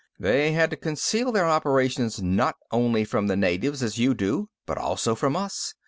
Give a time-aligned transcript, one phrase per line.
[0.19, 4.79] They had to conceal their operations not only from the natives, as you do, but
[4.79, 5.75] also from us.